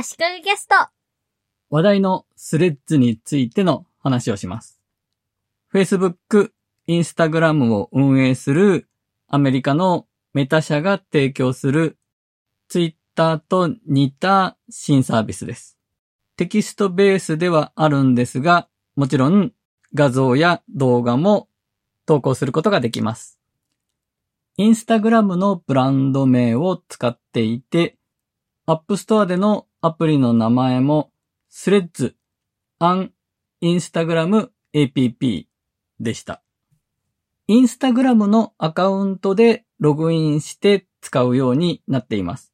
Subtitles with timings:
[0.00, 0.76] 足利ゲスト。
[1.70, 4.80] 話題のスレッズについての話をします。
[5.74, 6.52] Facebook、
[6.86, 8.88] Instagram を運営する
[9.26, 11.98] アメリカのメタ社が提供する
[12.68, 15.76] Twitter と似た新サービスです。
[16.36, 19.52] テキストベースではあるんですが、もちろん
[19.94, 21.48] 画像や動画も
[22.06, 23.40] 投稿することができます。
[24.58, 27.96] インスタグラムのブランド名を使っていて、
[28.68, 31.12] App Store でのアプリの名前も
[31.52, 32.14] Threads
[32.80, 33.12] an
[33.62, 35.46] Instagram app
[36.00, 36.42] でした。
[37.46, 42.52] インスタグラムのアカウントでログインして使うようになっています。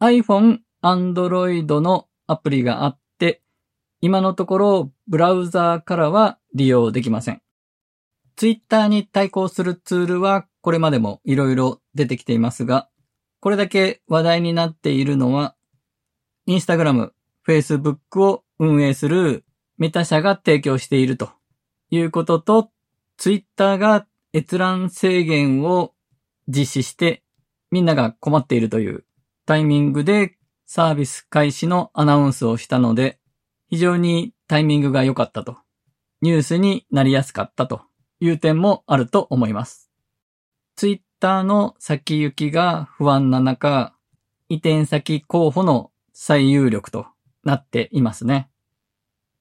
[0.00, 3.42] iPhone、Android のアプリがあって、
[4.00, 7.42] 今のところブラウザーからは利用できません。
[8.36, 12.88] Twitter に対抗するツールはこれまでもいろいろ出てきていますが、
[13.40, 15.56] これだけ話題になっているのは、
[16.50, 17.12] Instagram、
[17.46, 19.44] Facebook を運営する
[19.78, 21.30] メタ社が提供していると
[21.90, 22.70] いうことと、
[23.16, 25.94] Twitter が閲覧制限を
[26.48, 27.22] 実施して
[27.70, 29.04] みんなが困っているという
[29.46, 33.20] タイミングでサービス開始のアナウンスをしたので、
[33.68, 35.58] 非常にタイミングが良かったと。
[36.22, 37.82] ニュースになりやすかったと
[38.20, 39.90] いう点もあると思います。
[40.76, 43.94] Twitter の先行きが不安な中、
[44.48, 45.90] 移転先候補の
[46.22, 47.06] 最有力と
[47.44, 48.50] なっていますね。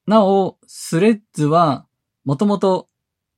[0.07, 1.85] なお、スレッズは
[2.23, 2.87] もともと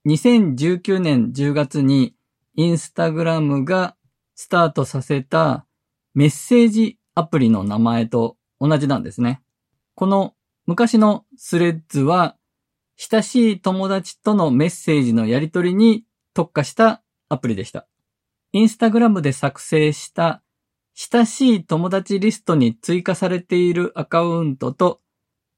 [0.05, 2.13] 2019年10月に
[2.53, 3.95] インスタグラムが
[4.35, 5.65] スタートさせた
[6.13, 9.41] メッセージアプリの名前と同じなんですね。
[9.95, 10.35] この
[10.67, 12.37] 昔のスレッズは
[12.95, 16.05] 親しい友達とのメッセージのやり取りに
[16.35, 17.87] 特化したアプリでした。
[18.51, 20.43] インスタグラムで作成した
[20.93, 25.01] 親しい友達リストに追加されているアカウントと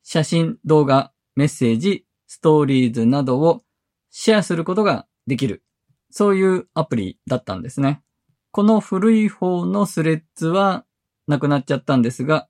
[0.04, 3.64] 写真、動画、メッセージ、ストーリーズなどを
[4.10, 5.64] シェアすることができる。
[6.12, 8.04] そういうアプリだったんですね。
[8.52, 10.86] この古い方のスレッズは
[11.28, 12.48] なくなっちゃったんですが、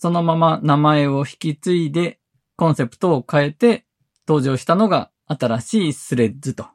[0.00, 2.18] そのまま名前を引き継いで
[2.56, 3.86] コンセプトを変えて
[4.26, 6.66] 登場したのが新しいスレッズと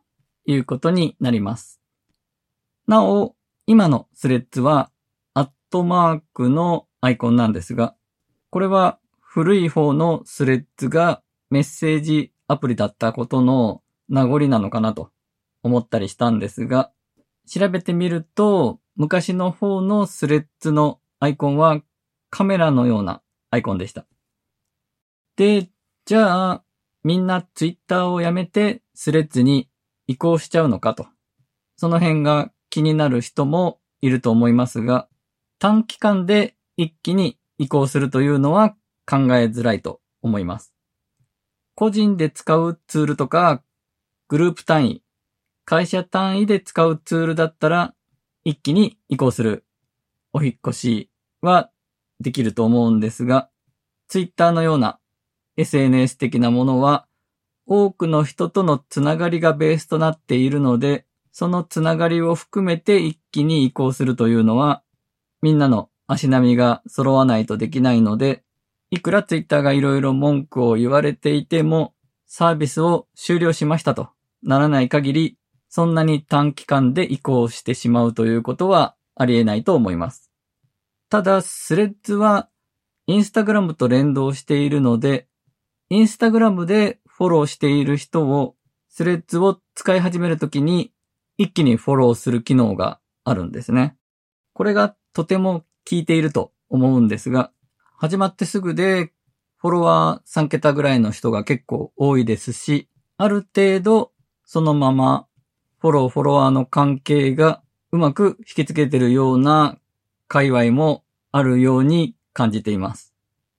[0.46, 1.82] いうことになります。
[2.88, 3.36] なお、
[3.66, 4.92] 今のスレッズは
[5.74, 7.96] トマークのアイコンなんですが、
[8.52, 15.10] これは古い方のスレッズがメッセージアプリだったことの名残なのかなと
[15.64, 16.92] 思ったりしたんですが、
[17.48, 21.82] 調べてみると、昔の方のスレッズのアイコンは
[22.30, 24.06] カメラのようなアイコンでした。
[25.38, 25.72] で、
[26.06, 26.64] じゃあ、
[27.04, 29.72] みんなツイッターをやめてスレッズに
[30.06, 31.08] 移行しちゃうのかと。
[31.78, 35.10] その辺が気になる人もいると思いますが、
[35.64, 38.72] 短期間で一気に移行するというのは
[39.10, 40.74] 考えづらいと思います。
[41.74, 43.64] 個人で使うツールとか、
[44.28, 45.04] グループ単位、
[45.64, 47.94] 会社単位で使うツールだったら、
[48.44, 49.64] 一気に移行する
[50.34, 51.10] お引越し
[51.40, 51.72] は
[52.20, 53.50] できると思うんですが、
[54.10, 55.00] ツイッターのような
[55.56, 57.08] SNS 的なものは、
[57.68, 64.83] 多くの人とのつながりがベースとなっているので、そのつながりを含めて一気に移行するというのは、
[65.44, 68.46] みんなの足並みが揃わないとできないので、
[68.92, 71.94] いくらツイッターがいろいろ文句を言われていても、
[72.26, 74.08] サービスを終了しましたと
[74.42, 75.38] ならない限り、
[75.68, 80.32] そんなに短期間で移行してしまうということはありえないと思います。
[81.10, 82.48] ただ、スレッズは
[83.06, 85.28] インスタグラムと連動しているので、
[85.90, 88.56] インスタグラムでフォローしている人を
[88.88, 90.94] スレッズを使い始めるときに
[91.38, 93.98] 一気にフォローする機能があるんですね。
[94.54, 97.52] これがとても効いていると思うんですが、
[97.98, 99.14] 始まってすぐで
[99.58, 104.12] フォロワー3桁ぐらいの人が結構多いですし、ある程度
[104.44, 105.28] そのまま
[105.80, 109.78] フォローフォロワーの関係がうまく引きつけてるような
[110.28, 113.14] 界隈もあるように感じています。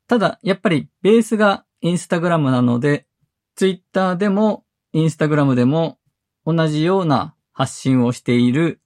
[0.09, 3.07] ただ、やっぱりベースがインスタグラムなので、
[3.55, 5.99] ツイッターでもインスタグラムでも
[6.45, 8.81] 同じような発信をしている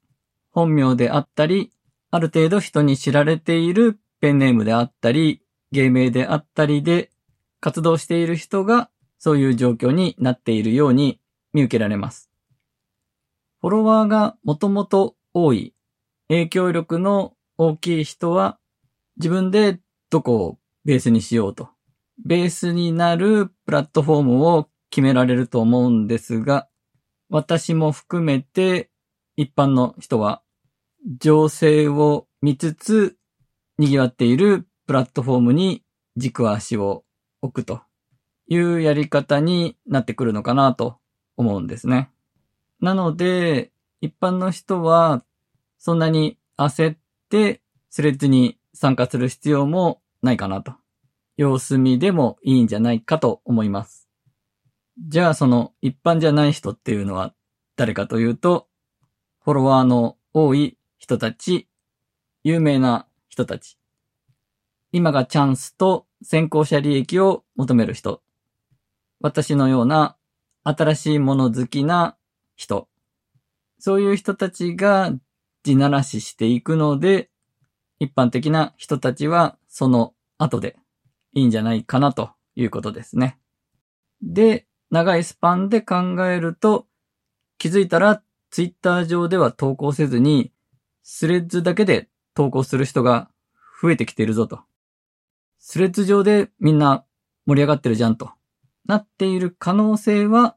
[0.50, 1.72] 本名であったり、
[2.10, 7.10] ある程度人に知られているペンネームであったり、芸名であったりで
[7.60, 11.20] 活動している人がそういう状況になっているように
[11.52, 12.30] 見受けられます。
[13.60, 15.74] フォロワーがもともと多い、
[16.28, 18.58] 影響力の大きい人は
[19.16, 21.68] 自分でどこをベースにしようと。
[22.24, 26.68] ベースになるプラットフォームを決められると思うんですが、
[27.28, 28.90] 私も含めて
[29.36, 30.42] 一般の人は
[31.08, 33.16] 情勢を見つつ
[33.78, 35.82] 賑わっているプラットフォームに
[36.16, 37.04] 軸足を
[37.40, 37.80] 置くと
[38.46, 40.98] いうやり方になってくるのかなと
[41.36, 42.10] 思うんですね。
[42.80, 45.24] なので、一般の人は
[45.78, 46.96] そんなに焦っ
[47.30, 50.74] てスレッズに参加する必要もないかなと。
[51.36, 54.08] 様子見でもいいんじゃないかと思います。
[54.98, 57.32] じゃあその一般じゃない人っていうのは
[57.76, 58.66] 誰かというと、
[59.44, 61.68] フォロワーの多い人たち、
[62.44, 63.78] 有名な人たち、
[64.92, 68.22] 今がチャンスと先行者利益を求める人、
[69.20, 70.16] 私のような
[70.64, 72.16] 新しいもの好きな
[72.56, 72.88] 人、
[73.78, 75.12] そういう人たちが
[75.62, 77.30] 地ならししていくので、
[78.00, 80.76] 一般的な人たちはその後で
[81.34, 83.38] いいんじゃないかなということですね。
[84.22, 85.96] で、長いスパンで考
[86.26, 86.86] えると、
[87.58, 90.52] 気づいたらツイッター上では投稿せずに、
[91.10, 93.30] スレッズだけで投稿する人が
[93.80, 94.60] 増えてきているぞと。
[95.58, 97.06] スレッズ上でみんな
[97.46, 98.30] 盛り上がってるじゃんと
[98.84, 100.54] なっている可能性は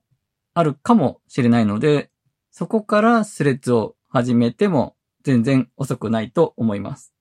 [0.53, 2.11] あるかもしれないので、
[2.51, 7.13] そこからスレッズを始めても全然遅くないと思います。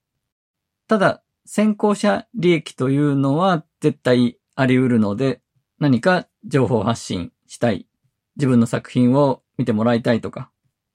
[0.88, 5.40] ただ、先行者利益というのは絶対あり得るので、
[5.78, 7.86] 何か情報発信したい、
[8.34, 10.50] 自分の作品を見てもらいたいとか、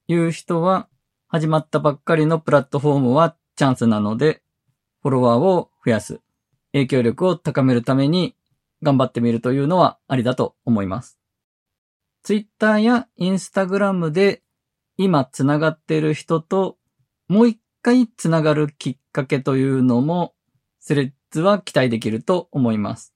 [0.06, 0.90] いう人は、
[1.28, 4.42] 始まったばっかりのプラットフォームはチャンスなので、
[5.02, 6.20] フォロワーを増やす、
[6.72, 8.36] 影響力を高めるために
[8.82, 11.18] 頑張ってみるというのはありだと思います。
[12.22, 14.42] Twitter や Instagram で
[14.96, 16.76] 今つながっている人と
[17.28, 20.34] もう一回つながるきっかけというのも
[20.78, 23.14] スレッズは期待できると思います。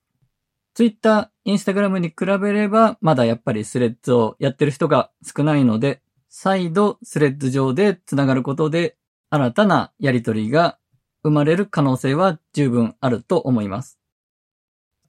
[0.75, 8.97] Twitter、Instagram に比べればまだやっぱりスレッズをやってる人が少ないので再度スレッズ上でつながることで
[9.31, 10.79] 新たなやりとりが
[11.23, 13.99] 生まれる可能性は十分あると思います。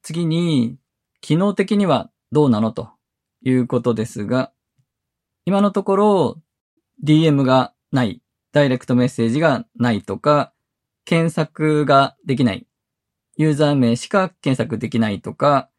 [0.01, 0.77] 次に、
[1.21, 2.89] 機能的にはどうなのと
[3.43, 4.51] いうことですが、
[5.45, 6.41] 今のところ
[7.03, 8.21] DM がない、
[8.51, 10.53] ダイレクトメッセージがないとか、
[11.05, 12.67] 検索ができない、
[13.37, 15.69] ユーザー名しか検索できないとか、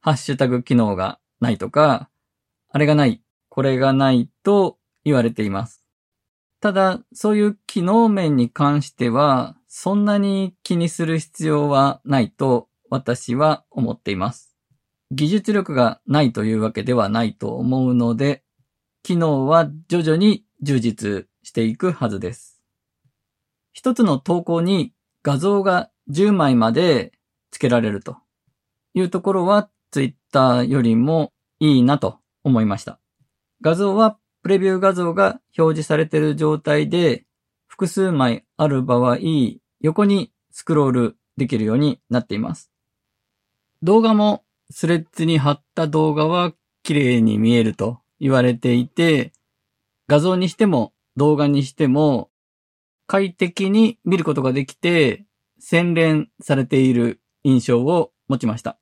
[0.00, 2.08] ハッシュタグ機能がないとか、
[2.70, 5.84] あれがない、これがないと言われています。
[6.60, 14.56] ただ、そういう機能面に関しては、そんなに気にする必要はないと私は思っています。
[15.10, 18.42] 技術力がないというわけではないと思うので、
[19.02, 22.60] 機能は徐々に充実していくはずです。
[23.72, 24.92] 一つの投稿に
[25.22, 27.12] 画像が10枚まで
[27.52, 28.16] 付けられると
[28.94, 32.98] いうところは Twitter よりもいいなと思いました。
[33.62, 34.18] 画像は
[34.48, 37.26] プレビュー画像が表示されている状態で
[37.66, 39.18] 複数枚ある場合、
[39.82, 42.70] 横にスクロールできるようになっています。
[43.82, 49.34] 動画もスレッズに貼った動画は綺麗に見えると言われていて、
[50.06, 52.30] 画像にしても動画にしても
[53.06, 55.26] 快適に見ることができて
[55.60, 58.78] 洗練されている印象を持ちました。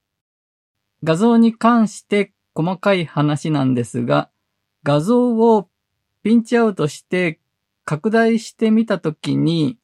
[1.03, 4.31] 画像に関して細かい話なんですが、
[4.87, 5.69] 画像を
[6.23, 7.41] ピンチアウトして
[7.85, 9.79] 拡大してみたときに、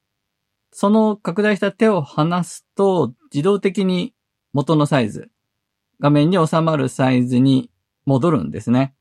[0.70, 4.14] その拡大した手を離すと自動的に
[4.52, 5.28] 元のサイズ、
[5.98, 7.68] 画面に収まるサイズに
[8.06, 8.94] 戻るんですね。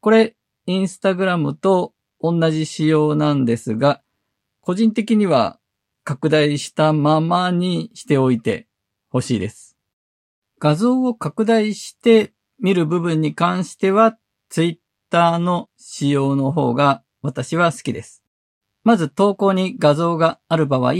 [0.00, 4.00] これ、インスタグラムと同じ仕様なんですが、
[4.62, 5.60] 個人的には
[6.02, 8.68] 拡大したままにしておいて
[9.10, 9.76] ほしいです。
[10.58, 14.16] 画像を拡大して見る部分に関しては、
[14.48, 14.83] ツイッ
[15.14, 18.24] ターの仕様の方が私は好きです。
[18.82, 20.92] まず投稿に画像がある場合、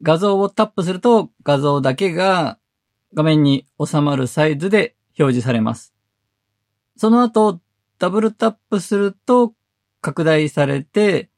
[0.00, 2.60] 画像をタップすると画像だけが
[3.14, 5.92] 画面に収まるサイズで表示されます。
[6.96, 7.60] その後、
[7.98, 9.54] ダブルタップすると
[10.00, 11.28] 拡大されて、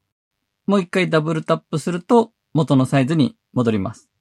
[0.67, 4.11] もう一回ダブルタップすると元のサイズに戻ります。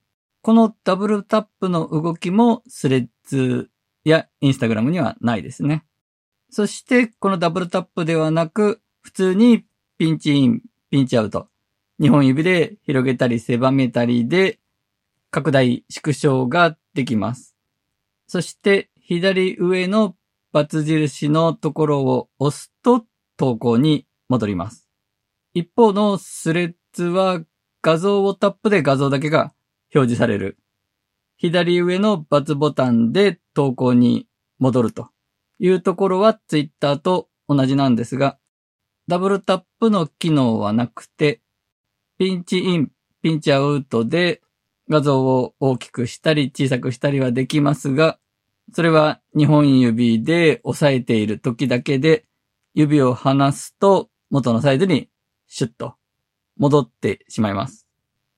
[0.41, 3.69] このダブルタップの動きもスレッズ
[4.05, 5.85] やインスタグラムにはないですね。
[6.51, 9.65] そしてこのダブルタップではなく普通に
[9.99, 11.49] ピンチイン、ピンチアウト。
[12.01, 14.59] 2本指で広げたり狭めたりで
[15.31, 17.55] 拡大、縮小ができます。
[18.27, 20.17] そして左上の
[20.53, 23.05] バツ印のところを押すと
[23.37, 24.89] 投稿に戻ります。
[25.55, 27.41] 一方のスレッズは
[27.81, 29.53] 画像をタップで画像だけが
[29.95, 30.59] 表示される。
[31.37, 34.27] 左上のバツボタンで投稿に
[34.59, 35.11] 戻ると
[35.61, 38.39] いうところは Twitter と同じなんですが、
[39.07, 41.43] ダブルタップの機能はなくて、
[42.19, 42.91] ピンチイン、
[43.23, 44.41] ピンチアウトで
[44.89, 48.19] 画像を大きくしたり小さくしたりはできますが、
[48.73, 52.25] それは2本指で押さえている時だけで、
[52.73, 55.11] 指を離すと元のサイズに
[55.47, 55.95] シュッと
[56.57, 57.87] 戻ってしまいます。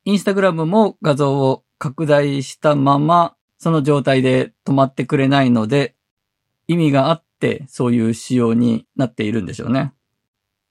[0.04, 5.94] インスタグラムも画像を拡大したまま、その状態で止まってくれないので、
[6.72, 9.92] 意味があってそういう仕様になっているんでしょうね。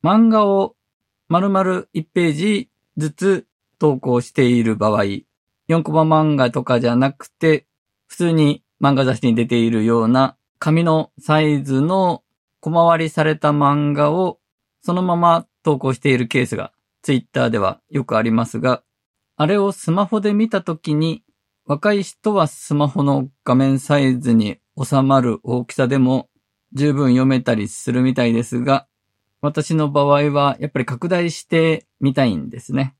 [0.04, 0.76] 漫画を
[1.28, 3.48] 丸々1ページずつ
[3.80, 5.04] 投稿している場合、
[5.70, 7.68] 4コマ漫画とかじゃなくて、
[8.08, 12.24] 普通に漫画雑誌に出ているような紙のサイズの
[12.60, 14.40] 小回りされた漫画を
[14.82, 18.84] そのまま投稿しているケースがツイッターではよくありますが、
[19.38, 21.24] あれをスマホで見たときに
[21.66, 26.30] 若い人はスマホの画面サイズに収まる大きさでも
[26.74, 28.88] 十分読めたりするみたいですが、
[29.42, 32.96] 私の場合はやっぱり拡大してみたいんですね。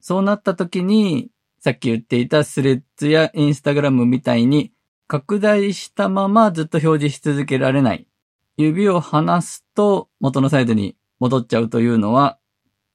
[0.00, 4.72] そうなった時に、さっき言っていたスレッズやインスタグラムみたいに
[5.06, 8.08] 拡大したままずっと表示し続けられない。
[8.56, 12.38] 指を離すと元のサイズに戻っちゃうというのは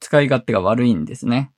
[0.00, 1.50] 使い勝手が悪いんですね。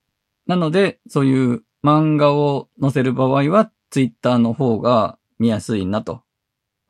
[0.46, 6.22] なので、そういう漫画を載せる場合はツイッターの方が見やすいなと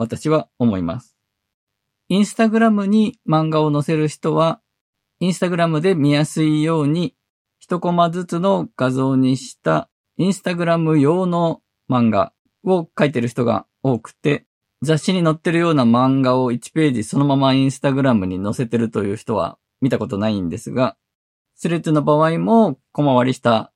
[0.01, 1.15] 私は思います。
[2.09, 4.63] インスタグラムに漫画を載せる人は、
[5.21, 7.15] インスタグラムで見やすいように、
[7.59, 12.33] 一コマずつの画像にしたインスタグラム用の漫画
[12.65, 14.47] を書いてる人が多くて、
[14.81, 20.97] 雑誌に載ってるような漫画を1ページそのままインスタグラムに載せてるという人は見たことないんですが、
[21.57, 23.71] スレッズの場合も小回りした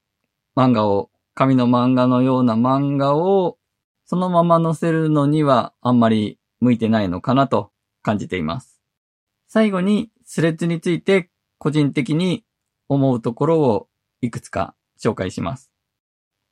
[0.57, 3.59] 漫画を、紙の漫画のような漫画を
[4.07, 8.81] そのまま載せるのにはあんまり向いてないのかなと感じています。
[9.49, 12.45] 最後にスレッズについて個人的に
[12.89, 13.89] 思うところを
[14.21, 15.71] いくつか紹介します。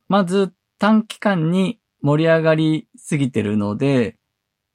[0.08, 4.18] まず短期間に盛り上がりすぎてるので、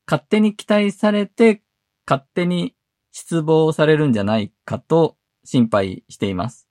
[0.08, 1.62] 勝手に期待されて
[2.08, 2.76] 勝手に
[3.12, 6.68] 失望されるんじゃないかと心配しています。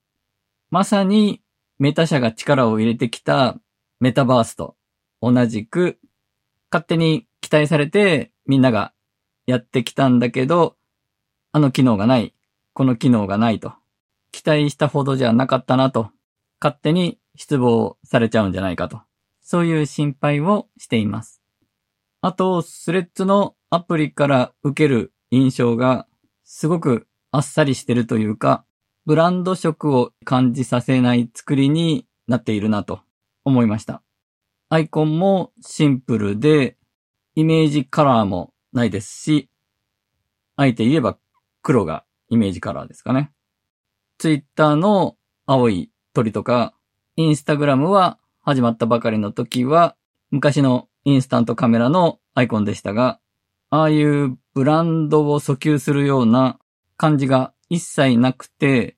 [0.70, 1.42] まさに
[1.78, 3.56] メタ社が力を入れてきた
[4.00, 4.75] メタバースと
[5.20, 5.98] 同じく
[6.70, 8.92] 勝手に期待されてみんなが
[9.46, 10.76] やってきたんだけど、
[11.52, 12.34] あの機能がない、
[12.72, 13.72] この機能がないと、
[14.32, 16.10] 期待したほどじゃなかったなと、
[16.60, 19.00] 勝手に失望されちゃうんじゃないかと、
[19.40, 21.40] そういう心配をしています。
[22.20, 26.06] あと、スレッズのアプリから受ける印象が、
[26.44, 28.64] すごくあっさりしてるというか、
[29.04, 33.00] ブランド色を感じさせない作りになっているなと
[33.44, 34.02] 思いました。
[34.68, 36.76] アイコンもシンプルで、
[37.36, 39.48] イメージカラーもないですし、
[40.56, 41.18] あえて言えば
[41.62, 43.32] 黒がイメージカラーですかね。
[44.18, 46.74] ツイッターの青い鳥とか、
[47.14, 49.94] インスタグラムは始まったばかりの時は、
[50.30, 53.20] 昔のインスタントカメラのアイコンでしたが、
[53.70, 56.58] ああいうブランドを訴求するような
[56.96, 58.96] 感じが一切なくて、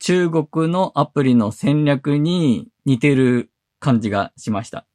[0.00, 3.50] 中国のアプリの戦略に似てる
[3.80, 4.86] 感じがしました。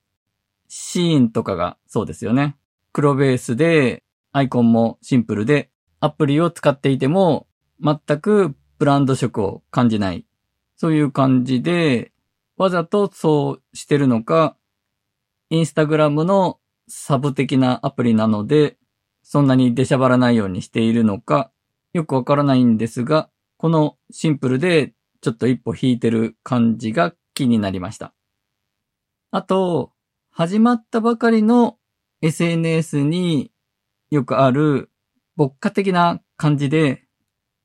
[0.68, 2.58] シーンとかがそうですよね。
[2.92, 7.48] 黒ベースで、アイコンもシンプルで、アプリを使っていても、
[7.82, 10.26] 全くブランド色を感じない。
[10.76, 12.12] そういう感じで、
[12.58, 14.58] わざとそうしてるのか、
[15.50, 18.78] インスタグラムのサブ的なアプリなので、
[19.22, 21.52] そんなに出しゃばらないようにしているのか、
[21.94, 28.14] よくわからないんですが、このシンプルでちょっと一歩引いてる感じが気になりました。
[29.36, 29.92] あと、
[30.30, 31.80] 始まったばかりの
[32.22, 33.52] SNS に
[34.12, 34.92] よくある
[35.36, 37.06] 牧歌的な感じで、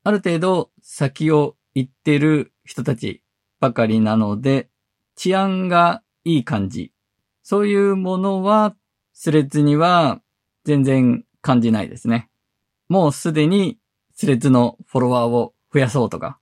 [0.02, 3.22] ある程度先を行ってる人たち
[3.60, 4.70] ばかりなので、
[5.14, 6.94] 治安がいい感じ。
[7.42, 8.74] そういうものは、
[9.12, 10.22] スレッズには
[10.64, 12.30] 全然感じないですね。
[12.88, 13.78] もうすでに
[14.14, 16.40] スレッズのフォロワーを増やそうとか、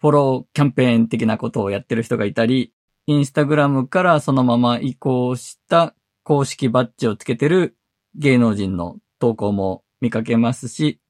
[0.00, 2.74] フォローキャンペーン的なことをやってる人がいたり、
[3.06, 5.94] インスタグラムからそのまま移行した
[6.24, 7.76] 公式バッジをつけてる
[8.16, 11.00] 芸能人の投稿も見かけますし、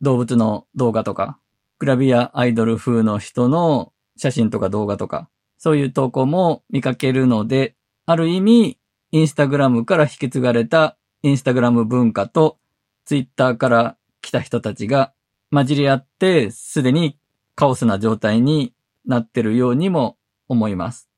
[0.00, 1.40] 動物の動画とか、
[1.80, 5.28] グラビアアイドル風の人の写真とか動画とか、
[5.58, 7.74] そういう投稿も見かけるので、
[8.06, 8.78] ある意味、
[9.10, 12.58] インスタグラムから引き継がれたインスタグラム文化と、
[13.04, 15.12] ツイッターから来た人たちが
[15.50, 17.18] 混じり合って、すでに
[17.56, 18.72] カオスな状態に
[19.04, 20.16] なってるようにも
[20.48, 21.09] 思います。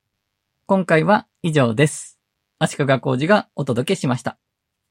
[0.73, 2.19] 今回は以上です。
[2.59, 4.39] 足利工事がお届けしました。